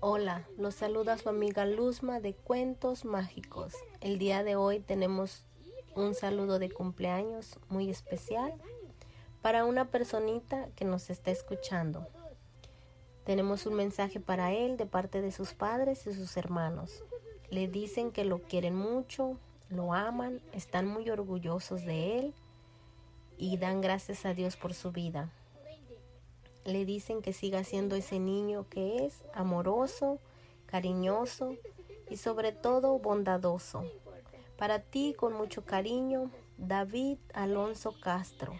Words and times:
Hola, 0.00 0.46
los 0.56 0.76
saluda 0.76 1.18
su 1.18 1.28
amiga 1.28 1.66
Luzma 1.66 2.20
de 2.20 2.32
Cuentos 2.32 3.04
Mágicos. 3.04 3.74
El 4.00 4.20
día 4.20 4.44
de 4.44 4.54
hoy 4.54 4.78
tenemos 4.78 5.44
un 5.96 6.14
saludo 6.14 6.60
de 6.60 6.70
cumpleaños 6.70 7.58
muy 7.68 7.90
especial 7.90 8.54
para 9.42 9.64
una 9.64 9.90
personita 9.90 10.68
que 10.76 10.84
nos 10.84 11.10
está 11.10 11.32
escuchando. 11.32 12.06
Tenemos 13.24 13.66
un 13.66 13.74
mensaje 13.74 14.20
para 14.20 14.52
él 14.52 14.76
de 14.76 14.86
parte 14.86 15.20
de 15.20 15.32
sus 15.32 15.52
padres 15.52 16.06
y 16.06 16.12
sus 16.12 16.36
hermanos. 16.36 17.02
Le 17.50 17.66
dicen 17.66 18.12
que 18.12 18.24
lo 18.24 18.42
quieren 18.42 18.76
mucho, 18.76 19.36
lo 19.68 19.94
aman, 19.94 20.40
están 20.52 20.86
muy 20.86 21.10
orgullosos 21.10 21.84
de 21.84 22.20
él 22.20 22.34
y 23.36 23.56
dan 23.56 23.80
gracias 23.80 24.24
a 24.26 24.32
Dios 24.32 24.56
por 24.56 24.74
su 24.74 24.92
vida 24.92 25.32
le 26.68 26.84
dicen 26.84 27.22
que 27.22 27.32
siga 27.32 27.64
siendo 27.64 27.96
ese 27.96 28.18
niño 28.20 28.66
que 28.68 29.04
es 29.04 29.24
amoroso, 29.32 30.20
cariñoso 30.66 31.56
y 32.08 32.18
sobre 32.18 32.52
todo 32.52 32.98
bondadoso. 32.98 33.84
Para 34.56 34.80
ti, 34.80 35.14
con 35.16 35.32
mucho 35.32 35.64
cariño, 35.64 36.30
David 36.58 37.18
Alonso 37.32 37.94
Castro, 38.00 38.52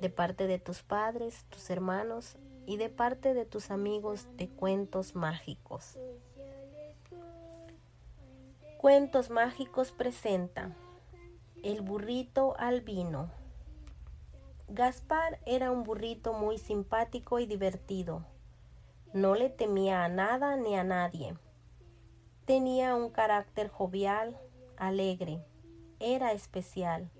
de 0.00 0.08
parte 0.08 0.46
de 0.46 0.58
tus 0.58 0.82
padres, 0.82 1.44
tus 1.50 1.68
hermanos 1.70 2.36
y 2.66 2.76
de 2.76 2.88
parte 2.88 3.34
de 3.34 3.44
tus 3.44 3.70
amigos 3.70 4.26
de 4.36 4.48
Cuentos 4.48 5.14
Mágicos. 5.14 5.98
Cuentos 8.78 9.30
Mágicos 9.30 9.92
presenta 9.92 10.74
El 11.62 11.82
burrito 11.82 12.56
albino 12.58 13.30
Gaspar 14.74 15.38
era 15.44 15.70
un 15.70 15.82
burrito 15.82 16.32
muy 16.32 16.56
simpático 16.56 17.38
y 17.38 17.44
divertido. 17.44 18.24
No 19.12 19.34
le 19.34 19.50
temía 19.50 20.02
a 20.02 20.08
nada 20.08 20.56
ni 20.56 20.76
a 20.76 20.82
nadie. 20.82 21.34
Tenía 22.46 22.94
un 22.94 23.10
carácter 23.10 23.68
jovial, 23.68 24.40
alegre. 24.78 25.44
Era 26.00 26.32
especial, 26.32 27.10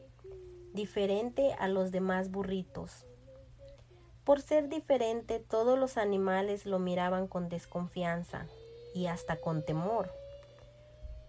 diferente 0.72 1.52
a 1.52 1.68
los 1.68 1.90
demás 1.90 2.30
burritos. 2.30 3.04
Por 4.24 4.40
ser 4.40 4.70
diferente, 4.70 5.38
todos 5.38 5.78
los 5.78 5.98
animales 5.98 6.64
lo 6.64 6.78
miraban 6.78 7.28
con 7.28 7.50
desconfianza 7.50 8.46
y 8.94 9.08
hasta 9.08 9.36
con 9.36 9.62
temor. 9.62 10.10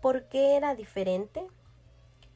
¿Por 0.02 0.30
qué 0.30 0.56
era 0.56 0.74
diferente? 0.74 1.46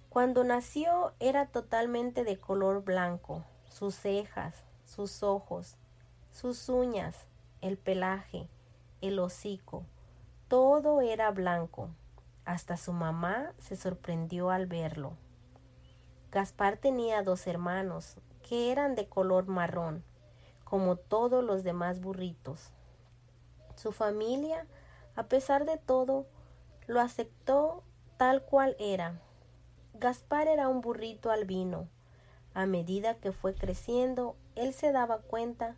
Cuando 0.09 0.43
nació 0.43 1.13
era 1.21 1.45
totalmente 1.45 2.25
de 2.25 2.37
color 2.37 2.83
blanco, 2.83 3.45
sus 3.69 3.95
cejas, 3.95 4.63
sus 4.85 5.23
ojos, 5.23 5.77
sus 6.31 6.69
uñas, 6.69 7.27
el 7.61 7.77
pelaje, 7.77 8.49
el 9.01 9.19
hocico, 9.19 9.85
todo 10.47 11.01
era 11.01 11.29
blanco. 11.31 11.89
Hasta 12.45 12.77
su 12.77 12.93
mamá 12.93 13.53
se 13.57 13.75
sorprendió 13.75 14.49
al 14.49 14.65
verlo. 14.65 15.17
Gaspar 16.31 16.77
tenía 16.77 17.21
dos 17.21 17.47
hermanos, 17.47 18.15
que 18.47 18.71
eran 18.71 18.95
de 18.95 19.09
color 19.09 19.47
marrón, 19.47 20.05
como 20.63 20.95
todos 20.95 21.43
los 21.43 21.63
demás 21.63 21.99
burritos. 21.99 22.71
Su 23.75 23.91
familia, 23.91 24.65
a 25.15 25.23
pesar 25.23 25.65
de 25.65 25.77
todo, 25.77 26.27
lo 26.87 27.01
aceptó 27.01 27.83
tal 28.15 28.43
cual 28.43 28.77
era. 28.79 29.19
Gaspar 29.93 30.47
era 30.47 30.69
un 30.69 30.79
burrito 30.79 31.31
albino, 31.31 31.89
a 32.57 32.65
medida 32.65 33.13
que 33.13 33.31
fue 33.31 33.53
creciendo, 33.53 34.35
él 34.55 34.73
se 34.73 34.91
daba 34.91 35.19
cuenta 35.19 35.75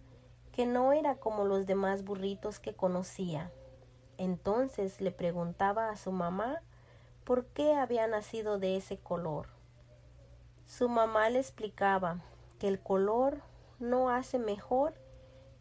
que 0.53 0.65
no 0.65 0.93
era 0.93 1.15
como 1.15 1.43
los 1.43 1.65
demás 1.65 2.05
burritos 2.05 2.61
que 2.61 2.73
conocía. 2.73 3.51
Entonces 4.17 5.01
le 5.01 5.11
preguntaba 5.11 5.89
a 5.89 5.97
su 5.97 6.13
mamá 6.13 6.61
por 7.25 7.47
qué 7.47 7.73
había 7.73 8.07
nacido 8.07 8.59
de 8.59 8.77
ese 8.77 8.97
color. 8.97 9.49
Su 10.67 10.87
mamá 10.87 11.29
le 11.29 11.39
explicaba 11.39 12.21
que 12.59 12.69
el 12.69 12.79
color 12.79 13.41
no 13.79 14.09
hace 14.09 14.39
mejor 14.39 14.93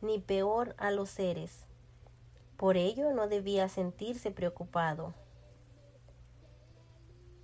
ni 0.01 0.21
peor 0.21 0.77
a 0.79 0.93
los 0.93 1.11
seres. 1.11 1.67
Por 2.57 2.77
ello 2.77 3.13
no 3.13 3.27
debía 3.27 3.69
sentirse 3.69 4.31
preocupado. 4.31 5.15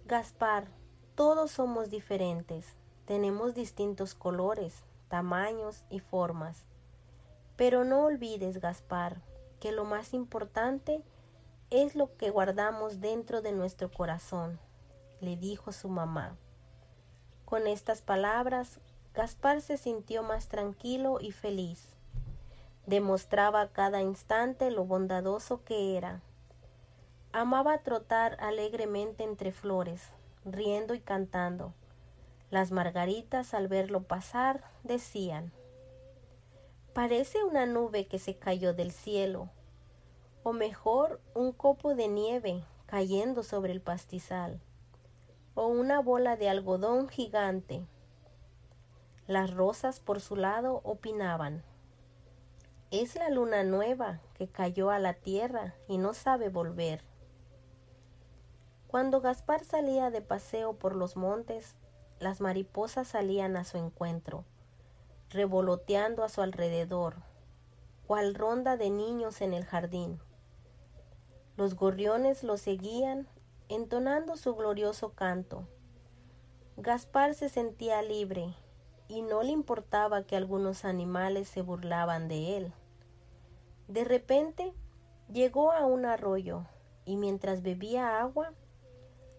Gaspar, 0.05 0.69
todos 1.17 1.51
somos 1.51 1.91
diferentes. 1.91 2.77
Tenemos 3.07 3.55
distintos 3.55 4.15
colores, 4.15 4.83
tamaños 5.09 5.85
y 5.91 6.01
formas. 6.01 6.65
Pero 7.57 7.85
no 7.85 8.05
olvides, 8.05 8.61
Gaspar, 8.61 9.21
que 9.61 9.73
lo 9.73 9.85
más 9.85 10.15
importante 10.15 11.03
es 11.71 11.95
lo 11.97 12.17
que 12.17 12.31
guardamos 12.31 13.01
dentro 13.01 13.43
de 13.43 13.53
nuestro 13.53 13.91
corazón, 13.91 14.59
le 15.21 15.37
dijo 15.37 15.73
su 15.73 15.89
mamá. 15.89 16.37
Con 17.45 17.67
estas 17.67 18.01
palabras, 18.01 18.81
Gaspar 19.15 19.61
se 19.61 19.77
sintió 19.77 20.23
más 20.23 20.49
tranquilo 20.49 21.19
y 21.21 21.33
feliz. 21.33 21.95
Demostraba 22.87 23.61
a 23.61 23.69
cada 23.69 24.03
instante 24.03 24.71
lo 24.71 24.85
bondadoso 24.85 25.63
que 25.63 25.97
era. 25.97 26.21
Amaba 27.33 27.79
trotar 27.79 28.37
alegremente 28.41 29.25
entre 29.25 29.53
flores, 29.53 30.11
riendo 30.45 30.95
y 30.95 31.01
cantando. 31.01 31.73
Las 32.55 32.71
margaritas 32.71 33.53
al 33.53 33.67
verlo 33.67 34.05
pasar 34.05 34.63
decían, 34.85 35.51
parece 36.93 37.43
una 37.43 37.67
nube 37.67 38.07
que 38.07 38.21
se 38.21 38.37
cayó 38.37 38.73
del 38.75 38.93
cielo, 38.93 39.51
o 40.45 40.53
mejor 40.53 41.21
un 41.35 41.51
copo 41.51 41.97
de 41.97 42.07
nieve 42.07 42.63
cayendo 42.87 43.43
sobre 43.43 43.73
el 43.73 43.81
pastizal, 43.81 44.61
o 45.57 45.67
una 45.67 45.99
bola 45.99 46.37
de 46.37 46.49
algodón 46.49 47.09
gigante. 47.09 47.89
Las 49.27 49.53
rosas 49.53 49.99
por 49.99 50.21
su 50.21 50.37
lado 50.37 50.81
opinaban, 50.85 51.65
es 52.93 53.17
la 53.17 53.31
luna 53.31 53.65
nueva 53.65 54.21
que 54.35 54.47
cayó 54.47 54.91
a 54.91 55.01
la 55.01 55.15
tierra 55.15 55.75
y 55.89 55.99
no 55.99 56.15
sabe 56.15 56.51
volver. 56.51 57.03
Cuando 58.87 59.21
Gaspar 59.21 59.65
salía 59.65 60.13
de 60.13 60.21
paseo 60.21 60.75
por 60.75 60.95
los 60.95 61.17
montes, 61.17 61.75
las 62.25 62.41
mariposas 62.41 63.07
salían 63.07 63.55
a 63.55 63.65
su 63.65 63.77
encuentro, 63.77 64.47
revoloteando 65.29 66.25
a 66.25 66.31
su 66.31 66.41
alrededor, 66.41 67.17
cual 68.07 68.35
ronda 68.35 68.79
de 68.79 68.89
niños 68.89 69.43
en 69.43 69.53
el 69.53 69.67
jardín. 69.67 70.19
Los 71.59 71.77
gorriones 71.77 72.43
lo 72.43 72.57
seguían, 72.57 73.29
entonando 73.69 74.39
su 74.39 74.55
glorioso 74.55 75.13
canto. 75.13 75.69
Gaspar 76.79 77.35
se 77.35 77.51
sentía 77.51 78.01
libre 78.01 78.55
y 79.07 79.21
no 79.21 79.43
le 79.43 79.51
importaba 79.51 80.25
que 80.25 80.35
algunos 80.35 80.87
animales 80.87 81.47
se 81.47 81.61
burlaban 81.61 82.27
de 82.27 82.57
él. 82.57 82.73
De 83.87 84.03
repente 84.05 84.73
llegó 85.31 85.73
a 85.73 85.85
un 85.85 86.07
arroyo 86.07 86.65
y 87.05 87.19
mientras 87.19 87.61
bebía 87.61 88.19
agua 88.19 88.55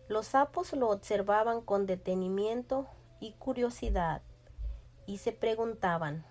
los 0.08 0.28
sapos 0.28 0.74
lo 0.74 0.90
observaban 0.90 1.62
con 1.62 1.86
detenimiento 1.86 2.88
y 3.20 3.34
curiosidad 3.34 4.22
y 5.08 5.18
se 5.18 5.32
preguntaban, 5.32 6.26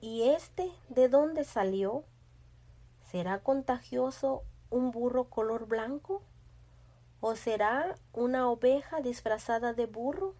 ¿y 0.00 0.28
este 0.30 0.70
de 0.88 1.08
dónde 1.08 1.44
salió? 1.44 2.04
¿Será 3.10 3.42
contagioso 3.42 4.42
un 4.70 4.90
burro 4.90 5.24
color 5.24 5.66
blanco? 5.66 6.22
¿O 7.20 7.34
será 7.34 7.96
una 8.12 8.48
oveja 8.48 9.00
disfrazada 9.00 9.72
de 9.72 9.86
burro? 9.86 10.34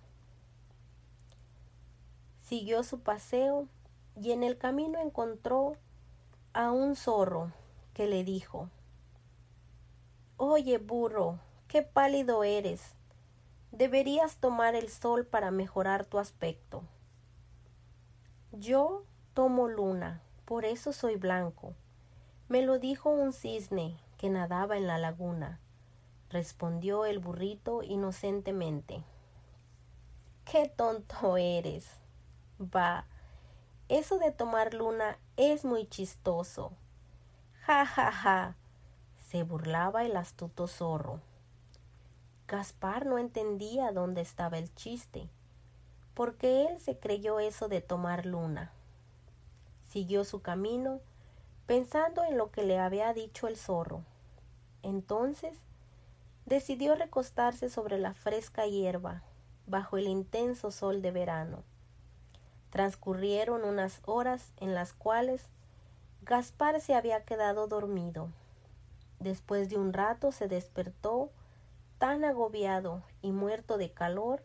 Siguió 2.38 2.82
su 2.82 3.00
paseo 3.00 3.68
y 4.16 4.32
en 4.32 4.42
el 4.42 4.58
camino 4.58 5.00
encontró 5.00 5.76
a 6.52 6.70
un 6.70 6.96
zorro 6.96 7.52
que 7.94 8.06
le 8.06 8.24
dijo, 8.24 8.70
Oye, 10.36 10.78
burro, 10.78 11.40
qué 11.68 11.82
pálido 11.82 12.44
eres. 12.44 12.96
Deberías 13.72 14.36
tomar 14.38 14.74
el 14.74 14.88
sol 14.88 15.26
para 15.26 15.50
mejorar 15.50 16.06
tu 16.06 16.18
aspecto. 16.18 16.82
Yo 18.52 19.04
tomo 19.34 19.68
luna, 19.68 20.22
por 20.46 20.64
eso 20.64 20.94
soy 20.94 21.16
blanco. 21.16 21.74
Me 22.48 22.62
lo 22.62 22.78
dijo 22.78 23.10
un 23.10 23.34
cisne 23.34 23.98
que 24.16 24.30
nadaba 24.30 24.78
en 24.78 24.86
la 24.86 24.96
laguna, 24.96 25.60
respondió 26.30 27.04
el 27.04 27.18
burrito 27.18 27.82
inocentemente. 27.82 29.04
Qué 30.46 30.72
tonto 30.74 31.36
eres. 31.36 31.86
Va, 32.58 33.04
eso 33.88 34.18
de 34.18 34.32
tomar 34.32 34.72
luna 34.72 35.18
es 35.36 35.66
muy 35.66 35.86
chistoso. 35.86 36.72
Ja, 37.66 37.84
ja, 37.84 38.10
ja. 38.10 38.56
se 39.18 39.42
burlaba 39.42 40.06
el 40.06 40.16
astuto 40.16 40.66
zorro. 40.66 41.20
Gaspar 42.48 43.04
no 43.04 43.18
entendía 43.18 43.92
dónde 43.92 44.22
estaba 44.22 44.56
el 44.56 44.74
chiste, 44.74 45.28
porque 46.14 46.66
él 46.66 46.80
se 46.80 46.98
creyó 46.98 47.40
eso 47.40 47.68
de 47.68 47.82
tomar 47.82 48.24
luna. 48.24 48.72
Siguió 49.86 50.24
su 50.24 50.40
camino, 50.40 51.00
pensando 51.66 52.24
en 52.24 52.38
lo 52.38 52.50
que 52.50 52.62
le 52.62 52.78
había 52.78 53.12
dicho 53.12 53.48
el 53.48 53.58
zorro. 53.58 54.02
Entonces 54.82 55.58
decidió 56.46 56.94
recostarse 56.94 57.68
sobre 57.68 57.98
la 57.98 58.14
fresca 58.14 58.66
hierba 58.66 59.22
bajo 59.66 59.98
el 59.98 60.08
intenso 60.08 60.70
sol 60.70 61.02
de 61.02 61.10
verano. 61.10 61.64
Transcurrieron 62.70 63.62
unas 63.62 64.00
horas 64.06 64.54
en 64.56 64.74
las 64.74 64.94
cuales 64.94 65.44
Gaspar 66.22 66.80
se 66.80 66.94
había 66.94 67.26
quedado 67.26 67.66
dormido. 67.66 68.30
Después 69.20 69.68
de 69.68 69.76
un 69.76 69.92
rato 69.92 70.32
se 70.32 70.48
despertó 70.48 71.30
tan 71.98 72.24
agobiado 72.24 73.02
y 73.22 73.32
muerto 73.32 73.76
de 73.76 73.92
calor 73.92 74.42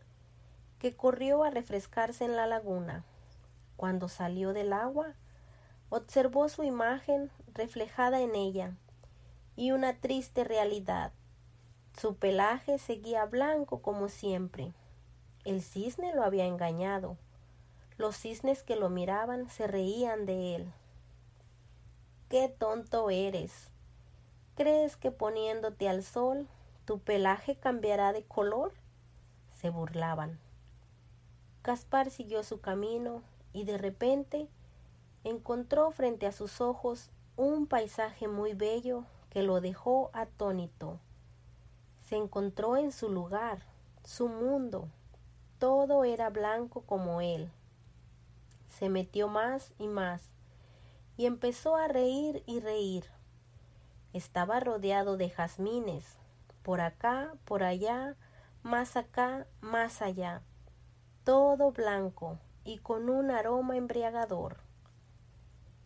que 0.78 0.96
corrió 0.96 1.44
a 1.44 1.50
refrescarse 1.50 2.24
en 2.24 2.36
la 2.36 2.46
laguna. 2.46 3.04
Cuando 3.76 4.08
salió 4.08 4.52
del 4.52 4.72
agua, 4.72 5.14
observó 5.88 6.48
su 6.48 6.64
imagen 6.64 7.30
reflejada 7.52 8.20
en 8.20 8.34
ella 8.34 8.72
y 9.56 9.70
una 9.70 9.94
triste 10.00 10.44
realidad. 10.44 11.12
Su 11.98 12.16
pelaje 12.16 12.78
seguía 12.78 13.24
blanco 13.24 13.80
como 13.80 14.08
siempre. 14.08 14.72
El 15.44 15.62
cisne 15.62 16.12
lo 16.14 16.24
había 16.24 16.46
engañado. 16.46 17.16
Los 17.96 18.16
cisnes 18.16 18.64
que 18.64 18.74
lo 18.74 18.90
miraban 18.90 19.48
se 19.48 19.68
reían 19.68 20.26
de 20.26 20.56
él. 20.56 20.72
¡Qué 22.28 22.48
tonto 22.48 23.10
eres! 23.10 23.70
¿Crees 24.56 24.96
que 24.96 25.12
poniéndote 25.12 25.88
al 25.88 26.02
sol 26.02 26.48
tu 26.84 26.98
pelaje 26.98 27.56
cambiará 27.56 28.12
de 28.12 28.24
color? 28.24 28.72
se 29.52 29.70
burlaban. 29.70 30.38
Gaspar 31.62 32.10
siguió 32.10 32.42
su 32.42 32.60
camino 32.60 33.22
y 33.52 33.64
de 33.64 33.78
repente 33.78 34.48
encontró 35.24 35.90
frente 35.90 36.26
a 36.26 36.32
sus 36.32 36.60
ojos 36.60 37.10
un 37.36 37.66
paisaje 37.66 38.28
muy 38.28 38.52
bello 38.52 39.04
que 39.30 39.42
lo 39.42 39.60
dejó 39.60 40.10
atónito. 40.12 40.98
Se 42.02 42.16
encontró 42.16 42.76
en 42.76 42.92
su 42.92 43.08
lugar, 43.08 43.62
su 44.04 44.28
mundo. 44.28 44.88
Todo 45.58 46.04
era 46.04 46.28
blanco 46.28 46.82
como 46.82 47.22
él. 47.22 47.50
Se 48.68 48.90
metió 48.90 49.28
más 49.28 49.72
y 49.78 49.88
más 49.88 50.34
y 51.16 51.26
empezó 51.26 51.76
a 51.76 51.88
reír 51.88 52.42
y 52.46 52.60
reír. 52.60 53.04
Estaba 54.12 54.60
rodeado 54.60 55.16
de 55.16 55.30
jazmines, 55.30 56.18
por 56.64 56.80
acá, 56.80 57.34
por 57.44 57.62
allá, 57.62 58.16
más 58.62 58.96
acá, 58.96 59.46
más 59.60 60.00
allá, 60.00 60.40
todo 61.22 61.72
blanco 61.72 62.38
y 62.64 62.78
con 62.78 63.10
un 63.10 63.30
aroma 63.30 63.76
embriagador. 63.76 64.56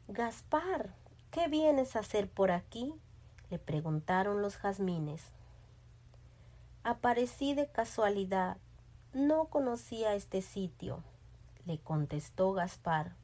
Gaspar, 0.06 0.94
¿qué 1.32 1.48
vienes 1.48 1.96
a 1.96 1.98
hacer 1.98 2.30
por 2.30 2.52
aquí? 2.52 2.94
le 3.50 3.58
preguntaron 3.58 4.40
los 4.40 4.56
jazmines. 4.56 5.32
Aparecí 6.84 7.54
de 7.54 7.66
casualidad. 7.66 8.58
No 9.12 9.46
conocía 9.46 10.14
este 10.14 10.42
sitio, 10.42 11.02
le 11.64 11.78
contestó 11.78 12.52
Gaspar. 12.52 13.16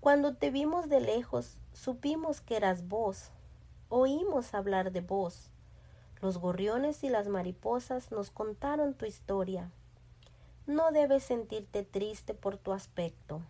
Cuando 0.00 0.34
te 0.34 0.50
vimos 0.50 0.88
de 0.88 1.00
lejos, 1.00 1.58
supimos 1.72 2.40
que 2.40 2.56
eras 2.56 2.88
vos. 2.88 3.30
Oímos 3.90 4.54
hablar 4.54 4.92
de 4.92 5.02
vos. 5.02 5.52
Los 6.20 6.38
gorriones 6.38 7.04
y 7.04 7.08
las 7.08 7.28
mariposas 7.28 8.10
nos 8.10 8.30
contaron 8.30 8.94
tu 8.94 9.06
historia. 9.06 9.70
No 10.66 10.90
debes 10.90 11.24
sentirte 11.24 11.82
triste 11.82 12.34
por 12.34 12.56
tu 12.56 12.72
aspecto. 12.72 13.42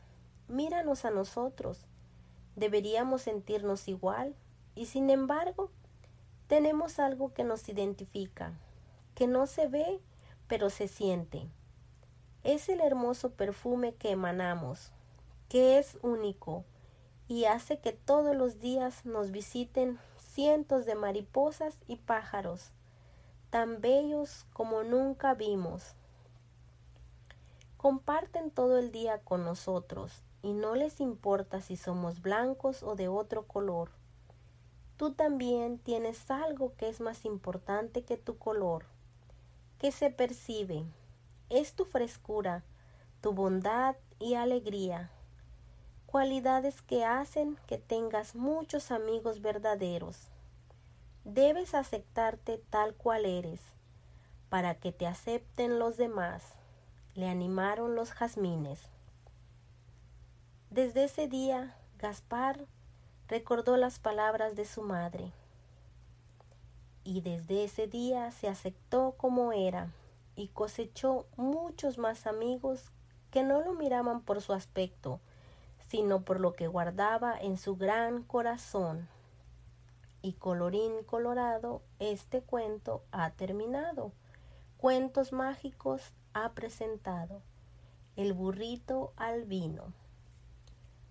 Míranos 0.49 1.05
a 1.05 1.11
nosotros 1.11 1.87
deberíamos 2.57 3.23
sentirnos 3.23 3.87
igual 3.87 4.35
y 4.75 4.87
sin 4.87 5.11
embargo 5.11 5.71
tenemos 6.49 6.99
algo 6.99 7.33
que 7.33 7.45
nos 7.45 7.69
identifica, 7.69 8.53
que 9.15 9.27
no 9.27 9.47
se 9.47 9.69
ve 9.69 10.01
pero 10.49 10.71
se 10.71 10.89
siente. 10.89 11.49
Es 12.45 12.69
el 12.69 12.81
hermoso 12.81 13.31
perfume 13.31 13.95
que 13.95 14.11
emanamos, 14.11 14.93
que 15.49 15.79
es 15.79 15.99
único 16.03 16.65
y 17.29 17.45
hace 17.45 17.79
que 17.79 17.93
todos 17.93 18.35
los 18.35 18.61
días 18.61 19.05
nos 19.05 19.31
visiten 19.33 19.99
cientos 20.37 20.85
de 20.85 20.94
mariposas 20.94 21.79
y 21.88 21.97
pájaros, 21.97 22.73
tan 23.49 23.81
bellos 23.81 24.44
como 24.53 24.83
nunca 24.83 25.33
vimos. 25.33 25.94
Comparten 27.79 28.50
todo 28.50 28.77
el 28.77 28.93
día 28.93 29.23
con 29.25 29.44
nosotros 29.47 30.12
y 30.43 30.53
no 30.53 30.75
les 30.75 31.00
importa 31.00 31.62
si 31.62 31.79
somos 31.79 32.21
blancos 32.21 32.83
o 32.83 32.97
de 32.97 33.09
otro 33.09 33.47
color. 33.47 33.93
Tú 34.99 35.15
también 35.15 35.79
tienes 35.79 36.31
algo 36.31 36.75
que 36.77 36.91
es 36.91 37.00
más 37.00 37.25
importante 37.25 38.05
que 38.05 38.19
tu 38.19 38.37
color, 38.37 38.85
que 39.79 39.91
se 39.91 40.11
percibe. 40.11 40.85
Es 41.49 41.73
tu 41.73 41.87
frescura, 41.87 42.62
tu 43.23 43.32
bondad 43.32 43.97
y 44.19 44.35
alegría, 44.35 45.11
cualidades 46.17 46.81
que 46.81 47.05
hacen 47.05 47.59
que 47.67 47.77
tengas 47.77 48.35
muchos 48.35 48.91
amigos 48.91 49.43
verdaderos. 49.43 50.17
Debes 51.25 51.75
aceptarte 51.75 52.57
tal 52.71 52.95
cual 52.95 53.27
eres, 53.27 53.61
para 54.49 54.77
que 54.77 54.93
te 54.93 55.07
acepten 55.07 55.79
los 55.79 55.99
demás, 55.99 56.43
le 57.15 57.29
animaron 57.29 57.95
los 57.97 58.13
jazmines. 58.13 58.81
Desde 60.71 61.05
ese 61.05 61.29
día, 61.29 61.77
Gaspar 61.99 62.65
recordó 63.29 63.77
las 63.77 63.99
palabras 63.99 64.57
de 64.57 64.65
su 64.65 64.81
madre. 64.81 65.35
Y 67.05 67.21
desde 67.21 67.65
ese 67.65 67.89
día 67.89 68.31
se 68.31 68.49
aceptó 68.49 69.17
como 69.19 69.53
era 69.53 69.93
y 70.35 70.49
cosechó 70.49 71.27
muchos 71.37 71.99
más 71.99 72.27
amigos 72.27 72.91
que 73.31 73.43
no 73.43 73.61
lo 73.61 73.75
miraban 73.75 74.23
por 74.23 74.41
su 74.41 74.55
aspecto, 74.55 75.21
sino 75.88 76.23
por 76.25 76.41
lo 76.41 76.55
que 76.55 76.67
guardaba 76.67 77.38
en 77.38 77.56
su 77.56 77.77
gran 77.77 78.23
corazón. 78.23 79.09
Y 80.23 80.35
colorín 80.35 81.05
colorado, 81.05 81.83
este 81.99 82.43
cuento 82.43 83.05
ha 83.12 83.31
terminado. 83.31 84.12
Cuentos 84.79 85.33
mágicos 85.33 86.12
ha 86.33 86.53
presentado. 86.53 87.43
El 88.17 88.33
burrito 88.33 89.12
al 89.17 89.44
vino. 89.44 89.93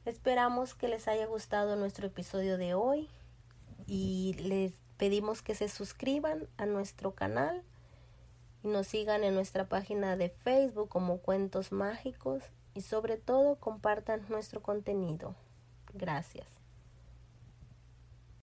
Esperamos 0.05 0.75
que 0.75 0.87
les 0.87 1.07
haya 1.07 1.25
gustado 1.25 1.75
nuestro 1.75 2.07
episodio 2.07 2.57
de 2.57 2.73
hoy 2.73 3.09
y 3.87 4.35
les 4.39 4.73
pedimos 4.97 5.41
que 5.41 5.55
se 5.55 5.67
suscriban 5.69 6.47
a 6.57 6.65
nuestro 6.65 7.15
canal 7.15 7.63
y 8.63 8.67
nos 8.67 8.87
sigan 8.87 9.23
en 9.23 9.33
nuestra 9.33 9.67
página 9.67 10.15
de 10.15 10.29
Facebook 10.29 10.89
como 10.89 11.19
Cuentos 11.19 11.71
Mágicos 11.71 12.43
y 12.75 12.81
sobre 12.81 13.17
todo 13.17 13.55
compartan 13.55 14.21
nuestro 14.29 14.61
contenido. 14.61 15.33
Gracias. 15.93 16.54